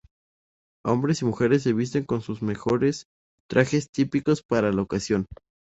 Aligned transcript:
Hombres 0.83 1.21
y 1.21 1.25
mujeres 1.25 1.61
se 1.61 1.73
visten 1.73 2.05
con 2.05 2.21
sus 2.21 2.41
mejores 2.41 3.05
trajes 3.47 3.91
típicos 3.91 4.41
para 4.41 4.73
la 4.73 4.81
ocasión. 4.81 5.27